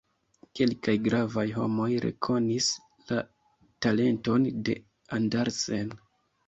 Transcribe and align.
Kelkaj 0.59 0.95
gravaj 1.07 1.43
homoj 1.59 1.89
rekonis 2.07 2.71
la 3.13 3.21
talenton 3.87 4.53
de 4.71 4.81
Andersen. 5.23 5.97